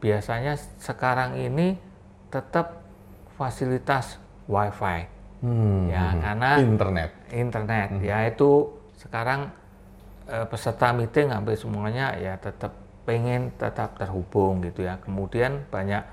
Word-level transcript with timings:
biasanya 0.00 0.56
sekarang 0.80 1.36
ini 1.36 1.76
tetap 2.32 2.80
fasilitas 3.36 4.16
wifi. 4.48 5.06
Hmm, 5.40 5.88
ya 5.88 6.12
hmm. 6.12 6.20
karena 6.20 6.50
internet. 6.60 7.10
internet. 7.32 7.88
Ya 8.04 8.18
itu 8.28 8.68
sekarang 8.96 9.52
eh, 10.28 10.44
peserta 10.48 10.92
meeting 10.92 11.32
hampir 11.32 11.56
semuanya 11.56 12.12
ya 12.16 12.36
tetap 12.36 12.76
pengen 13.08 13.52
tetap 13.56 13.96
terhubung 13.96 14.60
gitu 14.64 14.84
ya. 14.84 15.00
Kemudian 15.00 15.64
banyak 15.72 16.04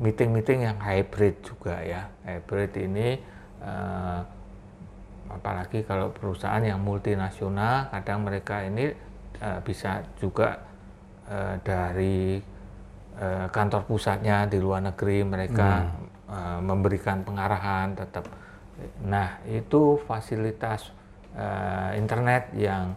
meeting-meeting 0.00 0.64
yang 0.64 0.78
hybrid 0.80 1.40
juga 1.44 1.80
ya. 1.84 2.08
Hybrid 2.24 2.72
ini 2.80 3.20
eh, 3.60 4.20
apalagi 5.32 5.84
kalau 5.84 6.12
perusahaan 6.12 6.60
yang 6.60 6.80
multinasional 6.80 7.92
kadang 7.92 8.24
mereka 8.24 8.64
ini 8.64 8.92
eh, 9.40 9.60
bisa 9.64 10.00
juga 10.16 10.64
eh, 11.28 11.56
dari 11.60 12.51
eh, 13.18 13.46
kantor 13.52 13.84
pusatnya 13.84 14.46
di 14.48 14.58
luar 14.62 14.84
negeri 14.84 15.24
mereka 15.26 15.88
eh, 16.30 16.60
memberikan 16.60 17.24
pengarahan 17.26 17.92
tetap. 17.96 18.28
Nah 19.04 19.40
itu 19.48 20.00
fasilitas 20.08 20.92
eh, 21.36 21.98
internet 21.98 22.52
yang 22.56 22.94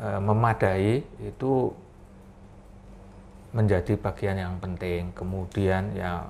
eh, 0.00 0.20
memadai 0.20 1.04
itu 1.24 1.72
menjadi 3.50 3.98
bagian 3.98 4.36
yang 4.38 4.54
penting. 4.62 5.10
Kemudian 5.14 5.90
ya 5.96 6.22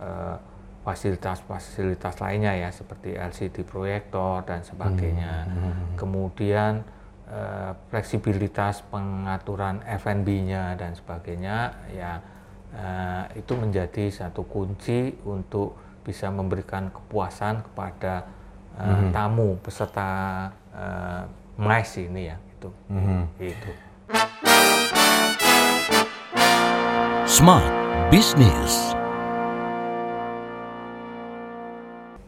eh, 0.00 0.36
fasilitas-fasilitas 0.82 2.18
lainnya 2.18 2.58
ya 2.58 2.68
seperti 2.74 3.14
LCD 3.14 3.62
proyektor 3.62 4.42
dan 4.42 4.66
sebagainya. 4.66 5.46
Kemudian 5.94 6.82
eh, 7.30 7.70
fleksibilitas 7.92 8.82
pengaturan 8.90 9.78
F&B-nya 9.86 10.74
dan 10.74 10.96
sebagainya 10.98 11.70
ya 11.94 12.18
eh, 12.72 13.24
itu 13.40 13.52
menjadi 13.54 14.08
satu 14.08 14.44
kunci 14.48 15.12
untuk 15.28 15.76
bisa 16.02 16.32
memberikan 16.32 16.90
kepuasan 16.90 17.62
kepada 17.70 18.26
eh, 18.80 19.02
tamu 19.12 19.56
peserta 19.60 20.10
eh, 20.74 21.22
MICE 21.60 22.08
ini 22.08 22.22
ya 22.32 22.36
itu 22.36 22.68
itu 23.38 23.70
Smart 27.32 27.64
Business. 28.12 28.92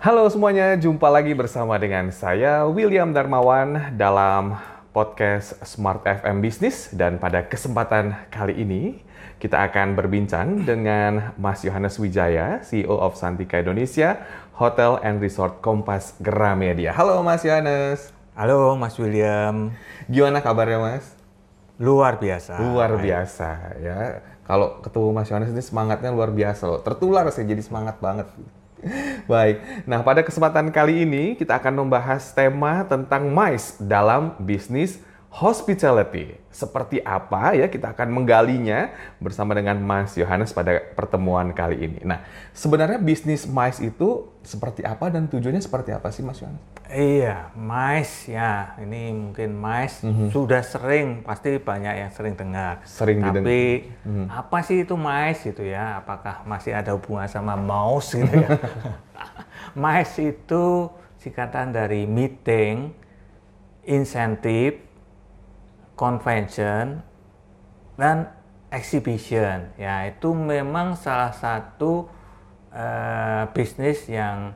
Halo 0.01 0.29
semuanya, 0.33 0.77
jumpa 0.81 1.09
lagi 1.13 1.37
bersama 1.37 1.77
dengan 1.77 2.09
saya 2.09 2.65
William 2.65 3.13
Darmawan 3.13 3.97
dalam 4.01 4.57
podcast 4.95 5.59
Smart 5.67 6.07
FM 6.07 6.39
Business 6.39 6.95
dan 6.95 7.19
pada 7.19 7.43
kesempatan 7.51 8.15
kali 8.31 8.63
ini 8.63 9.03
kita 9.43 9.67
akan 9.67 9.99
berbincang 9.99 10.63
dengan 10.63 11.35
Mas 11.35 11.67
Yohanes 11.67 11.99
Wijaya, 11.99 12.63
CEO 12.63 13.03
of 13.03 13.19
Santika 13.19 13.59
Indonesia, 13.59 14.23
Hotel 14.55 15.03
and 15.03 15.19
Resort 15.19 15.59
Kompas 15.59 16.15
Gramedia. 16.23 16.95
Halo 16.95 17.19
Mas 17.27 17.43
Yohanes. 17.43 18.15
halo 18.39 18.75
Mas 18.75 18.95
William 18.99 19.71
Gimana 20.11 20.43
kabarnya 20.43 20.79
Mas? 20.79 21.15
luar 21.79 22.19
biasa 22.23 22.59
Luar 22.63 22.95
biasa 22.95 23.79
ya. 23.83 23.99
Kalau 24.47 24.79
ketemu 24.79 25.11
Mas 25.11 25.27
Yohanes 25.27 25.51
ini 25.51 25.63
semangatnya 25.65 26.15
luar 26.15 26.31
biasa 26.31 26.71
loh. 26.71 26.79
Tertular 26.79 27.27
saya 27.35 27.51
jadi 27.51 27.63
semangat 27.65 27.99
banget. 27.99 28.31
Baik. 29.33 29.87
Nah, 29.89 30.05
pada 30.05 30.21
kesempatan 30.21 30.69
kali 30.69 31.05
ini 31.05 31.35
kita 31.35 31.57
akan 31.59 31.85
membahas 31.85 32.33
tema 32.33 32.85
tentang 32.85 33.29
MICE 33.33 33.81
dalam 33.85 34.37
bisnis 34.41 35.01
hospitality. 35.35 36.39
Seperti 36.55 37.03
apa 37.03 37.59
ya 37.59 37.67
kita 37.67 37.91
akan 37.91 38.15
menggalinya 38.15 38.95
bersama 39.19 39.51
dengan 39.59 39.83
Mas 39.83 40.15
Yohanes 40.15 40.55
pada 40.55 40.79
pertemuan 40.95 41.51
kali 41.51 41.83
ini. 41.83 42.01
Nah, 42.07 42.23
sebenarnya 42.55 43.03
bisnis 43.03 43.49
MICE 43.49 43.91
itu 43.91 44.31
seperti 44.47 44.87
apa 44.87 45.11
dan 45.11 45.27
tujuannya 45.27 45.63
seperti 45.63 45.91
apa 45.91 46.15
sih 46.15 46.23
Mas 46.23 46.39
Yohanes? 46.39 46.74
Iya, 46.95 47.51
mais 47.59 48.31
ya. 48.31 48.79
Ini 48.79 49.11
mungkin 49.11 49.51
mais 49.59 49.99
sudah 50.31 50.63
sering, 50.63 51.27
pasti 51.27 51.59
banyak 51.59 52.07
yang 52.07 52.11
sering 52.15 52.39
dengar. 52.39 52.87
Sering 52.87 53.19
Tapi 53.19 53.91
apa 54.31 54.63
sih 54.63 54.87
itu 54.87 54.95
mais 54.95 55.43
gitu 55.43 55.67
ya? 55.67 55.99
Apakah 55.99 56.47
masih 56.47 56.71
ada 56.71 56.95
hubungan 56.95 57.27
sama 57.27 57.59
mouse 57.59 58.15
gitu 58.15 58.31
ya? 58.31 58.47
mais 59.83 60.15
itu 60.23 60.87
singkatan 61.19 61.75
dari 61.75 62.07
meeting, 62.07 62.95
insentif, 63.83 64.79
convention, 65.99 67.03
dan 67.99 68.31
exhibition. 68.71 69.67
Ya, 69.75 70.07
itu 70.07 70.31
memang 70.31 70.95
salah 70.95 71.35
satu 71.35 72.07
eh, 72.71 73.51
bisnis 73.51 74.07
yang 74.07 74.55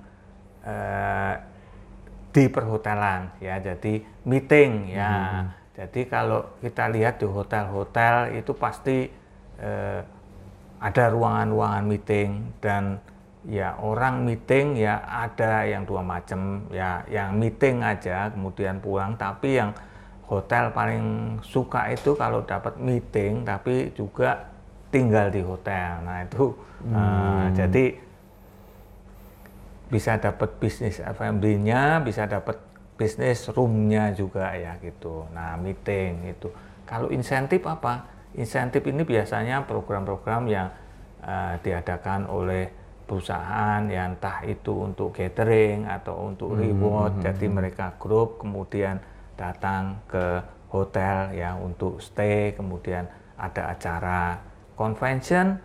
eh, 0.62 1.47
di 2.33 2.44
perhotelan 2.49 3.33
ya. 3.41 3.59
Jadi 3.61 4.05
meeting 4.25 4.93
ya. 4.93 5.44
Jadi 5.78 6.11
kalau 6.11 6.59
kita 6.59 6.91
lihat 6.91 7.22
di 7.22 7.27
hotel-hotel 7.27 8.34
itu 8.34 8.53
pasti 8.55 9.06
eh, 9.62 10.00
ada 10.78 11.05
ruangan-ruangan 11.11 11.84
meeting 11.87 12.31
dan 12.59 12.99
ya 13.47 13.78
orang 13.78 14.27
meeting 14.27 14.75
ya 14.75 14.99
ada 15.06 15.62
yang 15.66 15.87
dua 15.87 16.03
macam 16.03 16.66
ya. 16.75 17.06
Yang 17.06 17.31
meeting 17.39 17.77
aja 17.83 18.28
kemudian 18.34 18.83
pulang. 18.83 19.15
Tapi 19.15 19.59
yang 19.62 19.71
hotel 20.28 20.69
paling 20.75 21.39
suka 21.41 21.89
itu 21.89 22.12
kalau 22.12 22.45
dapat 22.45 22.77
meeting 22.77 23.47
tapi 23.47 23.95
juga 23.97 24.50
tinggal 24.93 25.31
di 25.31 25.41
hotel. 25.41 26.03
Nah 26.05 26.27
itu 26.27 26.45
eh, 26.91 27.47
jadi 27.55 28.08
bisa 29.88 30.21
dapat 30.21 30.60
bisnis 30.60 31.00
F&B-nya, 31.00 32.04
bisa 32.04 32.28
dapat 32.28 32.60
bisnis 33.00 33.49
room-nya 33.49 34.12
juga 34.12 34.53
ya 34.53 34.76
gitu. 34.84 35.25
Nah, 35.32 35.56
meeting 35.56 36.28
itu. 36.28 36.53
Kalau 36.84 37.09
insentif 37.09 37.65
apa? 37.65 38.04
Insentif 38.37 38.84
ini 38.84 39.03
biasanya 39.06 39.65
program-program 39.65 40.43
yang 40.48 40.69
eh, 41.25 41.54
diadakan 41.65 42.28
oleh 42.28 42.69
perusahaan 43.09 43.88
yang 43.88 44.21
entah 44.21 44.44
itu 44.44 44.84
untuk 44.84 45.16
catering 45.16 45.88
atau 45.88 46.28
untuk 46.28 46.53
reward. 46.60 47.25
Jadi 47.25 47.48
mereka 47.48 47.97
grup 47.97 48.44
kemudian 48.44 49.00
datang 49.32 50.04
ke 50.04 50.44
hotel 50.69 51.32
ya 51.32 51.56
untuk 51.56 52.04
stay, 52.04 52.53
kemudian 52.53 53.09
ada 53.41 53.72
acara 53.72 54.37
convention. 54.77 55.56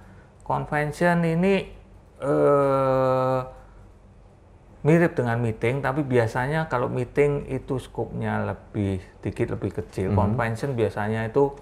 Convention 0.48 1.28
ini 1.28 1.56
eh 2.24 3.40
mirip 4.84 5.16
dengan 5.16 5.40
meeting, 5.40 5.80
tapi 5.80 6.04
biasanya 6.04 6.68
kalau 6.68 6.92
meeting 6.92 7.48
itu 7.48 7.80
skopnya 7.80 8.44
lebih 8.44 9.00
dikit 9.24 9.56
lebih 9.56 9.72
kecil. 9.80 10.12
Convention 10.12 10.76
biasanya 10.76 11.24
itu 11.32 11.56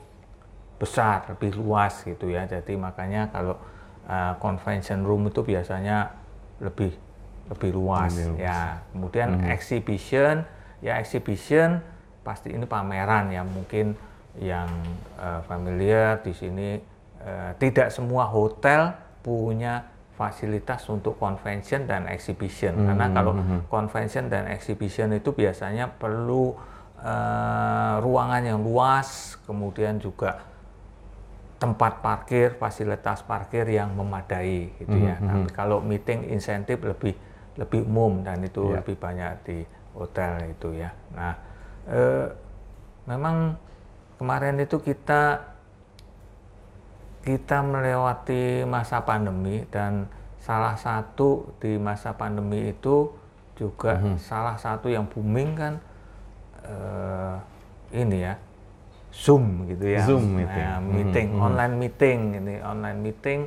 besar, 0.81 1.29
lebih 1.29 1.53
luas 1.53 2.01
gitu 2.01 2.33
ya. 2.33 2.49
Jadi 2.49 2.73
makanya 2.73 3.29
kalau 3.29 3.61
uh, 4.09 4.33
convention 4.41 5.05
room 5.05 5.29
itu 5.29 5.45
biasanya 5.45 6.17
lebih 6.57 6.97
lebih 7.53 7.71
luas 7.77 8.09
ya. 8.41 8.81
Kemudian 8.89 9.45
exhibition, 9.53 10.41
ya 10.81 10.97
exhibition 10.97 11.85
pasti 12.25 12.53
ini 12.53 12.65
pameran 12.65 13.29
ya 13.29 13.45
mungkin 13.45 13.93
yang 14.41 14.69
uh, 15.21 15.45
familiar 15.45 16.25
di 16.25 16.33
sini 16.33 16.79
uh, 17.21 17.53
tidak 17.61 17.93
semua 17.93 18.25
hotel 18.25 18.97
punya 19.21 19.90
fasilitas 20.21 20.85
untuk 20.93 21.17
convention 21.17 21.89
dan 21.89 22.05
exhibition. 22.05 22.77
Karena 22.85 23.09
kalau 23.09 23.33
convention 23.73 24.29
dan 24.29 24.45
exhibition 24.53 25.09
itu 25.17 25.33
biasanya 25.33 25.89
perlu 25.89 26.53
eh, 27.01 27.95
ruangan 28.05 28.45
yang 28.45 28.61
luas 28.61 29.41
kemudian 29.49 29.97
juga 29.97 30.45
tempat 31.57 32.01
parkir 32.05 32.57
fasilitas 32.61 33.25
parkir 33.25 33.65
yang 33.65 33.97
memadai 33.97 34.77
gitu 34.77 34.93
ya. 35.01 35.17
Tapi 35.17 35.49
kalau 35.49 35.81
meeting 35.81 36.29
insentif 36.29 36.77
lebih 36.85 37.17
lebih 37.57 37.81
umum 37.89 38.21
dan 38.21 38.45
itu 38.45 38.61
lebih 38.77 38.93
banyak 39.01 39.33
di 39.41 39.57
hotel 39.97 40.53
itu 40.53 40.77
ya. 40.77 40.93
Nah 41.17 41.33
eh, 41.89 42.29
memang 43.09 43.57
kemarin 44.21 44.61
itu 44.61 44.77
kita 44.77 45.50
kita 47.21 47.61
melewati 47.61 48.65
masa 48.65 49.05
pandemi 49.05 49.61
dan 49.69 50.09
salah 50.41 50.73
satu 50.73 51.53
di 51.61 51.77
masa 51.77 52.17
pandemi 52.17 52.73
itu 52.73 53.13
juga 53.53 54.01
salah 54.17 54.57
satu 54.57 54.89
yang 54.89 55.05
booming 55.05 55.53
kan 55.53 55.73
eh, 56.65 57.35
ini 57.93 58.25
ya 58.25 58.33
Zoom 59.11 59.67
gitu 59.67 59.85
ya. 59.91 60.01
Zoom 60.07 60.39
meeting. 60.39 60.65
Nah, 60.65 60.79
meeting 60.79 61.27
online 61.35 61.75
meeting 61.75 62.19
ini 62.41 62.55
online 62.63 62.99
meeting 63.03 63.39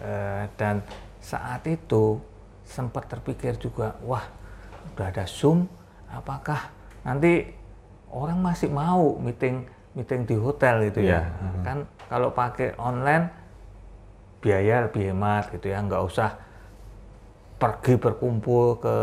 eh, 0.00 0.46
dan 0.54 0.80
saat 1.18 1.66
itu 1.66 2.22
sempat 2.62 3.10
terpikir 3.10 3.58
juga 3.58 3.98
wah 4.06 4.22
udah 4.94 5.06
ada 5.10 5.26
Zoom 5.26 5.66
apakah 6.08 6.70
nanti 7.02 7.50
orang 8.08 8.38
masih 8.40 8.70
mau 8.70 9.18
meeting 9.20 9.66
meeting 9.98 10.22
di 10.22 10.38
hotel 10.38 10.86
itu 10.86 11.02
ya 11.02 11.26
Iya. 11.26 11.60
kan 11.66 11.78
kalau 12.06 12.30
pakai 12.30 12.78
online 12.78 13.26
biaya 14.38 14.86
lebih 14.86 15.10
hemat 15.10 15.50
gitu 15.50 15.66
ya, 15.66 15.82
nggak 15.82 15.98
usah 16.06 16.38
pergi 17.58 17.98
berkumpul 17.98 18.78
ke 18.78 18.96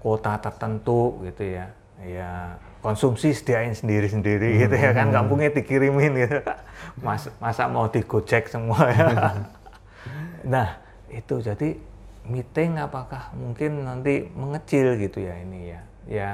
kota 0.00 0.40
tertentu 0.40 1.20
gitu 1.20 1.44
ya. 1.44 1.68
Ya 2.00 2.56
konsumsi 2.80 3.36
sediain 3.36 3.76
sendiri-sendiri 3.76 4.64
gitu 4.64 4.72
ya 4.72 4.96
kan, 4.96 5.12
kampungnya 5.12 5.52
dikirimin 5.52 6.16
gitu. 6.16 6.40
Mas, 7.04 7.28
masa 7.36 7.68
mau 7.68 7.92
digojek 7.92 8.48
semua 8.48 8.88
ya. 8.88 9.06
nah 10.56 10.80
itu 11.12 11.44
jadi 11.44 11.76
meeting 12.24 12.80
apakah 12.80 13.28
mungkin 13.36 13.84
nanti 13.84 14.32
mengecil 14.32 14.96
gitu 14.96 15.20
ya 15.20 15.36
ini 15.36 15.76
ya. 15.76 15.80
Ya 16.08 16.30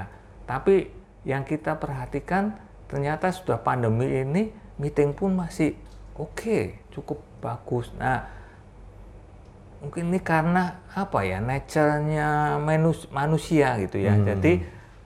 tapi 0.47 0.87
yang 1.27 1.43
kita 1.43 1.81
perhatikan 1.83 2.55
ternyata 2.91 3.33
sudah 3.33 3.59
pandemi 3.59 4.07
ini 4.23 4.53
meeting 4.79 5.15
pun 5.15 5.35
masih 5.35 5.79
oke, 6.19 6.35
okay, 6.35 6.63
cukup 6.95 7.19
bagus. 7.43 7.91
Nah, 7.99 8.27
mungkin 9.83 10.11
ini 10.11 10.21
karena 10.23 10.81
apa 10.95 11.21
ya, 11.27 11.39
nature-nya 11.43 12.59
manusia 13.13 13.77
gitu 13.83 14.01
ya. 14.01 14.15
Hmm. 14.17 14.25
Jadi 14.25 14.53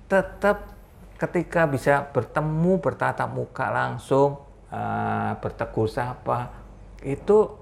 tetap 0.08 0.72
ketika 1.18 1.66
bisa 1.66 2.06
bertemu 2.14 2.78
bertatap 2.78 3.28
muka 3.28 3.66
langsung, 3.74 4.38
uh, 4.70 5.34
bertegur 5.42 5.90
sapa, 5.90 6.54
itu 7.02 7.58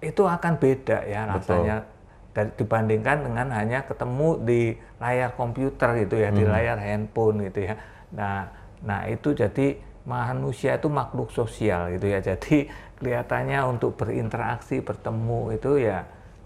itu 0.00 0.22
akan 0.24 0.56
beda 0.56 1.04
ya 1.04 1.28
rasanya 1.28 1.84
dari 2.32 2.48
dibandingkan 2.56 3.28
dengan 3.28 3.52
hanya 3.52 3.84
ketemu 3.84 4.40
di 4.40 4.72
layar 4.96 5.36
komputer 5.36 6.06
gitu 6.06 6.16
ya, 6.16 6.32
hmm. 6.32 6.38
di 6.40 6.44
layar 6.48 6.78
handphone 6.80 7.44
gitu 7.50 7.68
ya. 7.68 7.74
Nah, 8.16 8.59
nah 8.80 9.04
itu 9.08 9.36
jadi 9.36 9.76
manusia 10.08 10.80
itu 10.80 10.88
makhluk 10.88 11.28
sosial 11.30 11.92
gitu 11.94 12.06
ya. 12.08 12.20
Jadi 12.24 12.66
kelihatannya 12.96 13.60
untuk 13.68 13.96
berinteraksi, 14.00 14.80
bertemu 14.80 15.54
itu 15.54 15.70
ya 15.80 15.98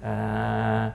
eh, 0.03 0.87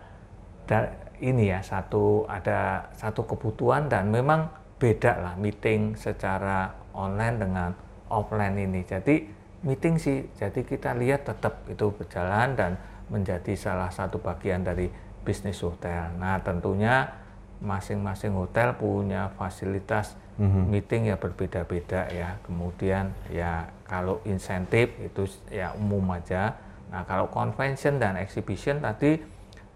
ini 1.19 1.51
ya 1.51 1.59
satu 1.59 2.23
ada 2.29 2.91
satu 2.95 3.25
kebutuhan 3.27 3.91
dan 3.91 4.07
memang 4.13 4.47
beda 4.79 5.19
lah 5.19 5.33
meeting 5.35 5.95
secara 5.99 6.71
online 6.95 7.35
dengan 7.39 7.69
offline 8.07 8.55
ini. 8.55 8.85
Jadi 8.87 9.27
meeting 9.65 9.99
sih, 9.99 10.23
jadi 10.39 10.63
kita 10.63 10.95
lihat 10.95 11.27
tetap 11.27 11.67
itu 11.67 11.91
berjalan 11.91 12.55
dan 12.55 12.71
menjadi 13.11 13.57
salah 13.57 13.91
satu 13.91 14.21
bagian 14.21 14.63
dari 14.63 14.87
bisnis 15.25 15.59
hotel. 15.59 16.15
Nah 16.15 16.39
tentunya 16.39 17.11
masing-masing 17.59 18.31
hotel 18.39 18.71
punya 18.79 19.35
fasilitas 19.35 20.15
mm-hmm. 20.39 20.63
meeting 20.71 21.01
ya 21.11 21.15
berbeda-beda 21.19 22.07
ya. 22.09 22.39
Kemudian 22.47 23.11
ya 23.29 23.67
kalau 23.83 24.23
insentif 24.23 24.95
itu 25.03 25.27
ya 25.51 25.75
umum 25.75 26.15
aja. 26.15 26.55
Nah 26.89 27.03
kalau 27.05 27.27
convention 27.29 27.99
dan 27.99 28.17
exhibition 28.17 28.81
tadi 28.81 29.19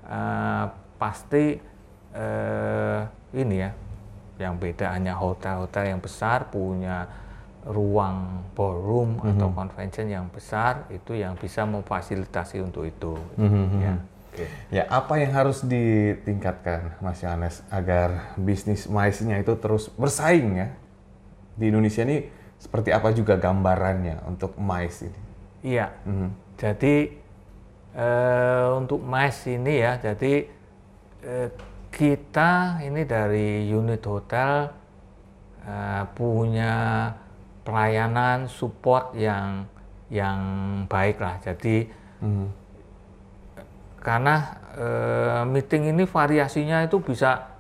uh, 0.07 0.65
pasti 0.97 1.59
uh, 2.15 3.01
ini 3.35 3.55
ya 3.59 3.71
yang 4.41 4.57
beda 4.57 4.97
hanya 4.97 5.13
hotel-hotel 5.13 5.93
yang 5.93 6.01
besar 6.01 6.49
punya 6.49 7.05
ruang 7.63 8.43
ballroom 8.57 9.19
mm-hmm. 9.19 9.29
atau 9.37 9.47
convention 9.53 10.07
yang 10.09 10.27
besar 10.31 10.87
itu 10.91 11.15
yang 11.15 11.35
bisa 11.37 11.63
memfasilitasi 11.63 12.59
untuk 12.59 12.87
itu. 12.87 13.13
Mm-hmm. 13.39 13.79
Ya. 13.79 13.95
Okay. 14.33 14.49
Ya, 14.73 14.89
apa 14.89 15.21
yang 15.21 15.29
harus 15.37 15.61
ditingkatkan, 15.61 16.97
Mas 17.05 17.21
Yohanes, 17.21 17.61
agar 17.69 18.33
bisnis 18.33 18.89
maisnya 18.89 19.37
itu 19.37 19.53
terus 19.61 19.93
bersaing 19.93 20.57
ya? 20.57 20.67
Di 21.53 21.69
Indonesia 21.69 22.01
ini 22.01 22.33
seperti 22.57 22.89
apa 22.89 23.13
juga 23.13 23.37
gambarannya 23.37 24.25
untuk 24.25 24.57
mais 24.57 25.05
ini? 25.05 25.21
Iya, 25.61 25.93
mm 26.09 26.29
jadi 26.53 27.09
uh, 27.97 28.77
untuk 28.77 29.01
mais 29.01 29.37
ini 29.49 29.85
ya, 29.85 30.01
jadi 30.01 30.49
uh, 31.25 31.49
kita 31.93 32.81
ini 32.81 33.05
dari 33.05 33.69
unit 33.69 34.01
hotel 34.01 34.69
uh, 35.61 36.03
punya 36.13 37.09
pelayanan 37.61 38.49
support 38.49 39.13
yang 39.13 39.69
yang 40.09 40.41
baik 40.89 41.21
lah. 41.21 41.37
Jadi 41.41 41.85
mm 42.21 42.33
-hmm 42.33 42.62
karena 44.03 44.35
e, 44.75 44.87
meeting 45.47 45.95
ini 45.95 46.03
variasinya 46.03 46.83
itu 46.83 46.99
bisa 46.99 47.55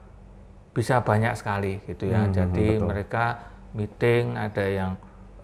bisa 0.75 0.99
banyak 0.99 1.33
sekali 1.39 1.79
gitu 1.87 2.11
ya. 2.11 2.27
Hmm, 2.27 2.35
Jadi 2.35 2.67
betul. 2.75 2.87
mereka 2.91 3.25
meeting 3.71 4.35
ada 4.35 4.65
yang 4.67 4.91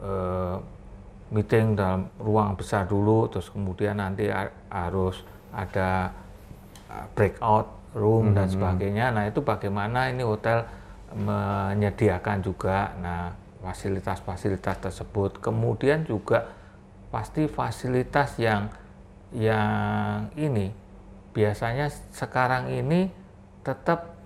e, 0.03 0.11
meeting 1.31 1.79
dalam 1.79 2.11
ruang 2.19 2.59
besar 2.59 2.83
dulu, 2.83 3.31
terus 3.31 3.47
kemudian 3.47 3.95
nanti 3.95 4.27
harus 4.67 5.23
ada 5.55 6.11
breakout 7.15 7.95
room 7.95 8.33
hmm, 8.33 8.35
dan 8.35 8.47
sebagainya. 8.51 9.05
Nah 9.15 9.23
itu 9.31 9.39
bagaimana 9.39 10.11
ini 10.11 10.25
hotel 10.25 10.67
menyediakan 11.15 12.43
juga, 12.43 12.93
nah 12.99 13.33
fasilitas-fasilitas 13.63 14.77
tersebut. 14.83 15.39
Kemudian 15.39 16.03
juga 16.03 16.49
pasti 17.09 17.49
fasilitas 17.49 18.37
yang 18.37 18.69
yang 19.29 20.33
ini 20.33 20.88
biasanya 21.33 21.91
sekarang 22.11 22.73
ini 22.73 23.09
tetap 23.61 24.17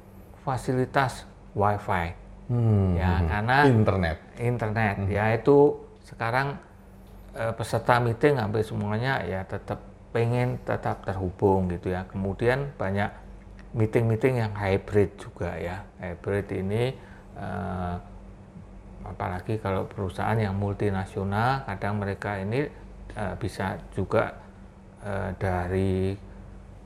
fasilitas 0.44 1.28
wifi. 1.56 2.16
Hmm, 2.52 3.00
ya 3.00 3.24
hmm. 3.24 3.28
karena 3.32 3.58
internet. 3.66 4.18
Internet. 4.36 4.96
Hmm. 5.00 5.10
ya 5.10 5.26
itu 5.32 5.58
sekarang 6.04 6.60
eh, 7.34 7.54
peserta 7.56 8.04
meeting 8.04 8.36
hampir 8.36 8.68
semuanya 8.68 9.24
ya 9.24 9.48
tetap 9.48 9.80
pengen 10.12 10.60
tetap 10.68 11.02
terhubung 11.08 11.72
gitu 11.72 11.90
ya. 11.90 12.06
Kemudian 12.06 12.76
banyak 12.76 13.10
meeting-meeting 13.74 14.44
yang 14.44 14.54
hybrid 14.54 15.18
juga 15.18 15.58
ya. 15.58 15.82
Hybrid 15.98 16.48
ini 16.54 16.94
eh, 17.40 17.96
apalagi 19.04 19.60
kalau 19.60 19.84
perusahaan 19.88 20.38
yang 20.40 20.56
multinasional 20.56 21.68
kadang 21.68 22.00
mereka 22.00 22.40
ini 22.40 22.68
eh, 23.16 23.34
bisa 23.40 23.80
juga 23.96 24.36
eh, 25.02 25.32
dari 25.40 26.16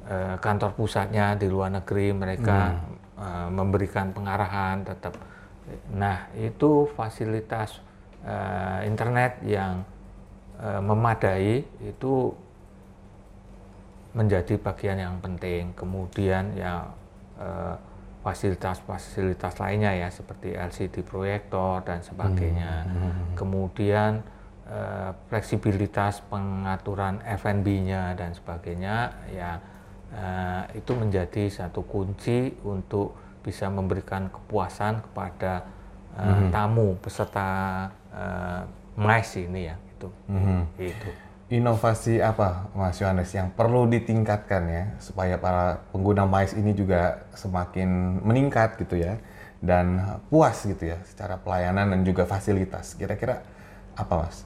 Eh, 0.08 0.40
kantor 0.40 0.72
pusatnya 0.72 1.36
di 1.36 1.52
luar 1.52 1.68
negeri 1.68 2.16
mereka 2.16 2.72
hmm. 2.72 3.20
uh, 3.20 3.50
memberikan 3.52 4.16
pengarahan 4.16 4.80
tetap 4.80 5.12
nah 5.92 6.32
itu 6.32 6.88
fasilitas 6.96 7.84
uh, 8.24 8.88
internet 8.88 9.44
yang 9.44 9.84
uh, 10.64 10.80
memadai 10.80 11.60
itu 11.84 12.32
menjadi 14.16 14.56
bagian 14.56 14.96
yang 14.96 15.16
penting 15.20 15.76
kemudian 15.76 16.56
ya 16.56 16.88
fasilitas-fasilitas 18.24 19.60
lainnya 19.60 19.92
ya 19.92 20.08
seperti 20.08 20.56
LCD 20.56 21.04
proyektor 21.04 21.84
dan 21.84 22.00
sebagainya. 22.00 22.88
Hmm. 22.88 22.96
hmm. 22.96 23.26
Kemudian 23.36 24.24
uh, 24.72 25.12
fleksibilitas 25.28 26.24
pengaturan 26.32 27.20
F&B-nya 27.28 28.16
dan 28.16 28.32
sebagainya 28.32 29.12
ya 29.36 29.77
uh, 30.14 30.64
itu 30.76 30.92
menjadi 30.96 31.50
satu 31.52 31.84
kunci 31.84 32.56
untuk 32.64 33.16
bisa 33.44 33.72
memberikan 33.72 34.28
kepuasan 34.28 35.00
kepada 35.08 35.64
uh, 36.20 36.24
hmm. 36.24 36.50
tamu 36.52 37.00
peserta 37.00 37.50
uh, 38.12 38.62
MICE 39.00 39.48
ini 39.48 39.62
ya 39.72 39.76
itu. 39.78 40.10
Hmm. 40.28 40.64
Itu. 40.76 41.10
Inovasi 41.48 42.20
apa 42.20 42.68
Mas 42.76 43.00
Yohanes 43.00 43.32
yang 43.32 43.56
perlu 43.56 43.88
ditingkatkan 43.88 44.64
ya 44.68 44.84
supaya 45.00 45.40
para 45.40 45.80
pengguna 45.96 46.28
MICE 46.28 46.60
ini 46.60 46.76
juga 46.76 47.24
semakin 47.40 48.20
meningkat 48.20 48.76
gitu 48.84 49.00
ya 49.00 49.16
dan 49.64 50.20
puas 50.28 50.60
gitu 50.68 50.92
ya 50.92 51.00
secara 51.08 51.40
pelayanan 51.40 51.96
dan 51.96 52.02
juga 52.04 52.28
fasilitas. 52.28 53.00
Kira-kira 53.00 53.48
apa 53.96 54.28
Mas? 54.28 54.44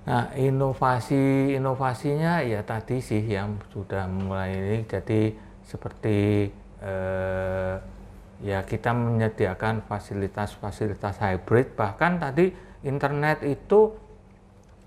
Nah, 0.00 0.32
inovasi 0.32 1.54
inovasinya 1.60 2.40
ya 2.40 2.64
tadi 2.64 3.04
sih 3.04 3.20
yang 3.20 3.60
sudah 3.68 4.08
mulai 4.08 4.56
ini 4.56 4.78
jadi 4.88 5.36
seperti 5.60 6.48
eh, 6.80 7.74
ya 8.40 8.64
kita 8.64 8.96
menyediakan 8.96 9.84
fasilitas-fasilitas 9.84 11.20
hybrid 11.20 11.76
bahkan 11.76 12.16
tadi 12.16 12.48
internet 12.80 13.44
itu 13.44 13.92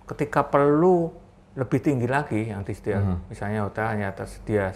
ketika 0.10 0.50
perlu 0.50 1.14
lebih 1.54 1.80
tinggi 1.80 2.10
lagi 2.10 2.50
yang 2.50 2.66
disediakan. 2.66 3.22
Hmm. 3.22 3.30
Misalnya 3.30 3.70
hotel 3.70 3.86
hanya 3.86 4.10
tersedia 4.18 4.74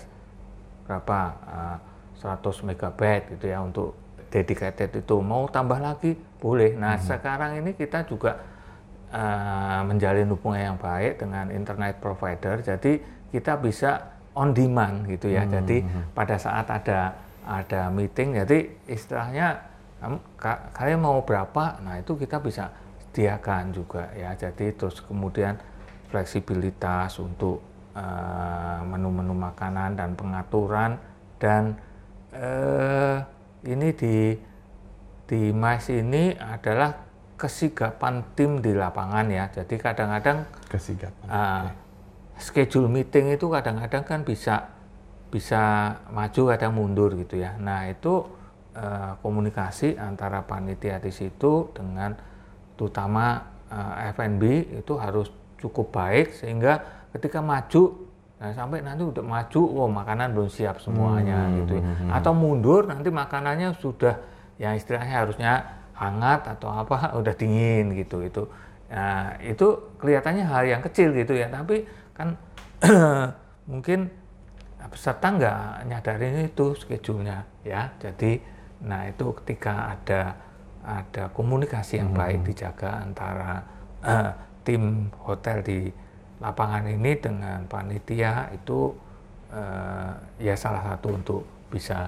berapa 0.85 1.19
uh, 1.49 1.77
100 2.21 2.69
megabyte 2.69 3.25
gitu 3.35 3.45
ya 3.49 3.59
untuk 3.65 3.97
dedicated 4.29 5.01
itu 5.01 5.15
mau 5.19 5.49
tambah 5.49 5.81
lagi 5.81 6.13
boleh. 6.37 6.77
Nah, 6.77 6.95
hmm. 6.95 7.05
sekarang 7.09 7.51
ini 7.59 7.73
kita 7.73 8.05
juga 8.05 8.37
uh, 9.11 9.81
menjalin 9.87 10.27
hubungan 10.31 10.73
yang 10.73 10.77
baik 10.79 11.21
dengan 11.21 11.51
internet 11.51 11.99
provider. 11.99 12.59
Jadi 12.63 12.99
kita 13.31 13.59
bisa 13.59 14.17
on 14.37 14.53
demand 14.53 15.09
gitu 15.09 15.33
ya. 15.33 15.43
Hmm. 15.43 15.51
Jadi 15.61 15.77
pada 16.13 16.35
saat 16.37 16.69
ada 16.69 17.17
ada 17.47 17.87
meeting, 17.87 18.43
jadi 18.43 18.67
istilahnya 18.91 19.55
kalian 20.75 20.99
mau 20.99 21.23
berapa, 21.23 21.79
nah 21.79 21.95
itu 21.95 22.19
kita 22.19 22.43
bisa 22.43 22.69
sediakan 23.07 23.71
juga 23.73 24.11
ya. 24.13 24.35
Jadi 24.35 24.75
terus 24.75 25.01
kemudian 25.01 25.57
fleksibilitas 26.11 27.17
untuk 27.17 27.63
eh, 27.95 28.79
menu-menu 28.85 29.33
makanan 29.33 29.97
dan 29.97 30.13
pengaturan 30.13 31.01
dan 31.41 31.73
eh, 32.35 33.17
ini 33.65 33.89
di 33.95 34.37
di 35.27 35.51
MICE 35.51 36.03
ini 36.03 36.31
adalah 36.37 37.06
kesigapan 37.37 38.25
tim 38.33 38.59
di 38.59 38.73
lapangan 38.73 39.29
ya. 39.29 39.45
Jadi 39.53 39.77
kadang-kadang 39.77 40.43
Kesigapan. 40.67 41.25
uh, 41.29 41.65
schedule 42.37 42.89
meeting 42.89 43.33
itu 43.33 43.45
kadang-kadang 43.47 44.03
kan 44.03 44.19
bisa 44.25 44.73
bisa 45.29 45.93
maju 46.09 46.41
kadang 46.55 46.73
mundur 46.73 47.13
gitu 47.13 47.37
ya. 47.37 47.53
Nah 47.61 47.85
itu 47.85 48.25
uh, 48.73 49.13
komunikasi 49.21 49.95
antara 49.95 50.41
panitia 50.41 50.97
di 50.97 51.13
situ 51.13 51.69
dengan 51.77 52.17
terutama 52.73 53.41
uh, 53.69 54.09
F&B 54.17 54.43
itu 54.81 54.93
harus 54.97 55.29
cukup 55.57 55.93
baik 55.93 56.33
sehingga 56.33 56.81
ketika 57.13 57.39
maju 57.39 58.09
Nah, 58.37 58.53
sampai 58.53 58.85
nanti 58.85 59.01
udah 59.01 59.25
maju, 59.25 59.61
wow 59.65 59.89
makanan 59.89 60.29
belum 60.37 60.45
siap 60.45 60.77
semuanya 60.77 61.49
Hmm, 61.49 61.57
gitu 61.57 61.81
ya. 61.81 62.21
Atau 62.21 62.37
mundur 62.37 62.85
nanti 62.85 63.09
makanannya 63.09 63.73
sudah 63.81 64.13
yang 64.61 64.77
istilahnya 64.77 65.25
harusnya 65.25 65.76
hangat 65.97 66.45
atau 66.45 66.69
apa 66.71 67.09
udah 67.19 67.33
dingin 67.33 67.97
gitu 67.97 68.21
itu. 68.23 68.45
Nah, 68.87 69.35
itu 69.43 69.67
kelihatannya 69.99 70.47
hal 70.47 70.63
yang 70.63 70.81
kecil 70.85 71.11
gitu 71.11 71.35
ya, 71.35 71.51
tapi 71.51 71.83
kan 72.15 72.39
mungkin 73.71 74.07
peserta 74.87 75.27
nggak 75.27 75.91
nyadarin 75.91 76.47
itu 76.47 76.77
schedule-nya 76.79 77.43
ya. 77.67 77.91
Jadi 77.99 78.39
nah 78.77 79.09
itu 79.09 79.33
ketika 79.41 79.97
ada 79.97 80.37
ada 80.85 81.27
komunikasi 81.33 81.99
yang 81.99 82.13
baik 82.13 82.47
dijaga 82.47 83.03
antara 83.03 83.65
eh, 84.05 84.31
tim 84.65 85.11
hotel 85.19 85.59
di 85.65 85.79
lapangan 86.37 86.85
ini 86.87 87.17
dengan 87.17 87.65
panitia 87.67 88.53
itu 88.53 88.95
eh, 89.51 90.11
ya 90.39 90.55
salah 90.55 90.95
satu 90.95 91.17
untuk 91.17 91.41
bisa 91.67 92.07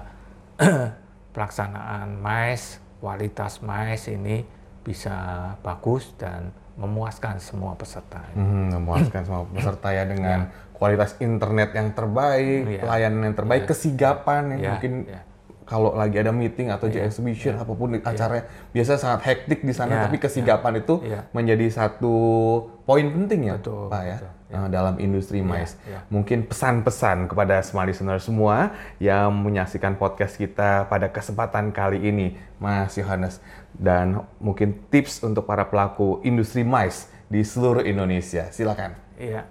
pelaksanaan 1.34 2.16
mais, 2.18 2.80
kualitas 3.00 3.64
mais 3.64 4.04
ini 4.06 4.44
bisa 4.80 5.12
bagus 5.60 6.12
dan 6.16 6.52
memuaskan 6.80 7.36
semua 7.36 7.76
peserta. 7.76 8.24
Hmm, 8.32 8.72
memuaskan 8.72 9.20
semua 9.20 9.44
peserta 9.44 9.92
ya 9.92 10.08
dengan 10.08 10.48
kualitas 10.72 11.12
internet 11.20 11.76
yang 11.76 11.92
terbaik, 11.92 12.64
Iya. 12.64 12.80
pelayanan 12.80 13.20
yang 13.28 13.36
terbaik, 13.36 13.68
kesigapan 13.68 14.56
yang 14.56 14.60
Iya, 14.60 14.70
mungkin 14.72 14.92
iya. 15.04 15.20
kalau 15.68 15.92
lagi 15.92 16.16
ada 16.16 16.32
meeting 16.32 16.72
atau 16.72 16.88
exhibition 16.88 17.60
apa 17.60 17.68
pun 17.76 18.00
acaranya 18.00 18.48
biasa 18.72 18.96
sangat 18.96 19.20
hektik 19.28 19.60
di 19.60 19.76
sana 19.76 19.92
Iya, 19.92 20.02
tapi 20.08 20.16
kesigapan 20.16 20.80
itu 20.80 21.04
iya. 21.04 21.28
menjadi 21.36 21.68
satu 21.68 22.16
poin 22.90 23.06
penting 23.06 23.46
ya 23.46 23.54
Betul, 23.54 23.86
Pak 23.86 24.02
ya 24.02 24.18
betul, 24.18 24.32
eh, 24.50 24.68
dalam 24.74 24.94
industri 24.98 25.38
mais. 25.46 25.78
iya. 25.86 26.02
Mungkin 26.10 26.50
pesan-pesan 26.50 27.30
kepada 27.30 27.62
semua 27.62 27.86
listener 27.86 28.18
semua 28.18 28.74
yang 28.98 29.30
menyaksikan 29.30 29.94
podcast 29.94 30.34
kita 30.34 30.90
pada 30.90 31.06
kesempatan 31.06 31.70
kali 31.70 32.02
ini 32.02 32.34
Mas 32.58 32.98
Yohanes 32.98 33.38
dan 33.78 34.26
mungkin 34.42 34.74
tips 34.90 35.22
untuk 35.22 35.46
para 35.46 35.70
pelaku 35.70 36.18
industri 36.26 36.66
mais 36.66 37.06
di 37.30 37.46
seluruh 37.46 37.86
Indonesia. 37.86 38.50
Silakan. 38.50 38.98
Iya. 39.14 39.46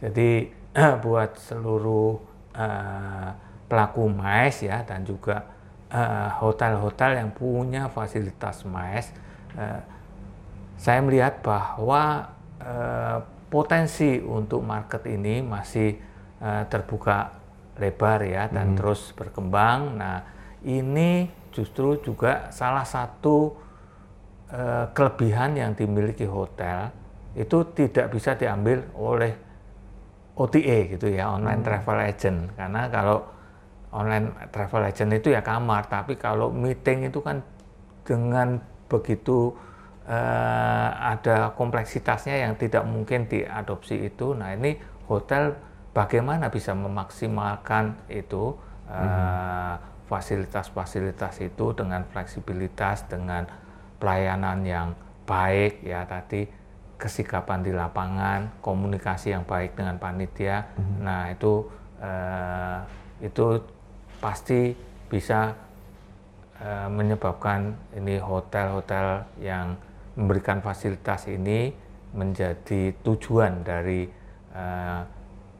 Jadi 0.00 0.48
buat 1.04 1.36
seluruh 1.36 2.16
eh, 2.56 3.28
pelaku 3.68 4.08
mais 4.08 4.64
ya 4.64 4.80
dan 4.80 5.04
juga 5.04 5.44
eh, 5.92 6.28
hotel-hotel 6.40 7.20
yang 7.20 7.30
punya 7.36 7.92
fasilitas 7.92 8.64
mais, 8.64 9.12
eh, 9.60 9.80
saya 10.80 11.04
melihat 11.04 11.36
bahwa 11.44 12.32
eh, 12.62 13.18
potensi 13.50 14.16
untuk 14.22 14.64
market 14.64 15.04
ini 15.10 15.44
masih 15.44 15.90
eh, 16.40 16.64
terbuka 16.70 17.42
lebar 17.76 18.22
ya 18.24 18.48
dan 18.48 18.78
terus 18.78 19.12
berkembang. 19.12 19.98
Nah, 19.98 20.18
ini 20.64 21.26
justru 21.52 21.98
juga 22.00 22.48
salah 22.54 22.86
satu 22.86 23.52
eh, 24.48 24.86
kelebihan 24.94 25.58
yang 25.58 25.72
dimiliki 25.74 26.24
hotel 26.24 26.88
itu 27.32 27.64
tidak 27.72 28.12
bisa 28.12 28.36
diambil 28.36 28.84
oleh 28.96 29.32
OTA 30.32 30.96
gitu 30.96 31.12
ya, 31.12 31.28
online 31.28 31.60
travel 31.60 31.98
agent. 32.00 32.38
Karena 32.56 32.88
kalau 32.88 33.20
online 33.92 34.48
travel 34.48 34.88
agent 34.88 35.12
itu 35.12 35.28
ya 35.32 35.44
kamar, 35.44 35.88
tapi 35.88 36.16
kalau 36.16 36.48
meeting 36.48 37.08
itu 37.08 37.20
kan 37.20 37.44
dengan 38.04 38.60
begitu 38.88 39.52
eh, 40.08 40.90
ada 41.16 41.52
kompleksitasnya 41.54 42.48
yang 42.48 42.54
tidak 42.58 42.84
mungkin 42.86 43.26
diadopsi 43.26 44.08
itu. 44.08 44.34
Nah 44.34 44.54
ini 44.54 44.78
hotel 45.06 45.54
bagaimana 45.92 46.48
bisa 46.48 46.72
memaksimalkan 46.72 47.98
itu 48.08 48.56
eh, 48.90 49.74
fasilitas-fasilitas 50.06 51.40
itu 51.40 51.72
dengan 51.72 52.04
fleksibilitas, 52.12 53.08
dengan 53.08 53.48
pelayanan 53.96 54.60
yang 54.66 54.88
baik 55.24 55.80
ya 55.86 56.04
tadi 56.04 56.44
kesikapan 57.02 57.66
di 57.66 57.74
lapangan, 57.74 58.62
komunikasi 58.62 59.34
yang 59.34 59.42
baik 59.42 59.74
dengan 59.74 59.98
panitia. 59.98 60.70
Nah, 61.02 61.34
itu 61.34 61.66
eh, 61.98 62.78
itu 63.26 63.58
pasti 64.22 64.70
bisa 65.10 65.50
eh, 66.62 66.86
menyebabkan 66.86 67.74
ini 67.98 68.22
hotel-hotel 68.22 69.26
yang 69.42 69.74
memberikan 70.16 70.60
fasilitas 70.60 71.28
ini 71.28 71.72
menjadi 72.12 72.92
tujuan 73.00 73.64
dari 73.64 74.04
eh, 74.52 75.02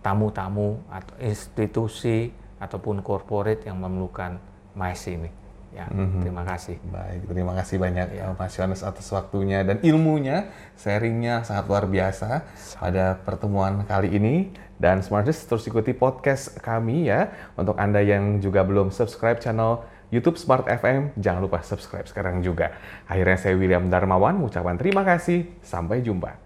tamu-tamu 0.05 0.83
atau 0.91 1.15
institusi 1.23 2.29
ataupun 2.61 3.01
corporate 3.01 3.67
yang 3.67 3.81
memerlukan 3.81 4.37
mais 4.77 5.03
ini. 5.09 5.43
Ya, 5.73 5.89
terima 6.21 6.45
kasih. 6.45 6.77
Baik, 6.85 7.33
terima 7.33 7.57
kasih 7.57 7.81
banyak 7.81 8.07
eh, 8.13 8.29
Mas 8.37 8.53
Yohanes 8.61 8.85
atas 8.85 9.09
waktunya 9.09 9.65
dan 9.65 9.81
ilmunya, 9.81 10.53
sharingnya 10.77 11.49
sangat 11.49 11.65
luar 11.65 11.89
biasa 11.89 12.45
pada 12.77 13.17
pertemuan 13.25 13.81
kali 13.89 14.13
ini. 14.13 14.53
Dan 14.77 15.01
Smarters 15.01 15.47
terus 15.49 15.65
ikuti 15.65 15.97
podcast 15.97 16.59
kami 16.61 17.09
ya. 17.09 17.33
Untuk 17.57 17.79
Anda 17.81 18.05
yang 18.05 18.43
juga 18.45 18.67
belum 18.67 18.93
subscribe 18.93 19.41
channel 19.41 19.81
YouTube 20.13 20.37
Smart 20.37 20.69
FM, 20.69 21.17
jangan 21.17 21.41
lupa 21.41 21.65
subscribe 21.65 22.05
sekarang 22.05 22.45
juga. 22.45 22.77
Akhirnya 23.09 23.41
saya 23.41 23.57
William 23.57 23.89
Darmawan 23.89 24.37
mengucapkan 24.37 24.77
terima 24.77 25.09
kasih. 25.09 25.49
Sampai 25.65 26.05
jumpa. 26.05 26.37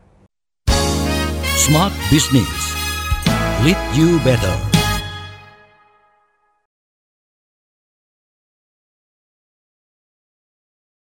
Smart 1.59 1.93
Business. 2.07 2.79
Lead 3.67 3.81
you 3.99 4.23
better. 4.23 4.76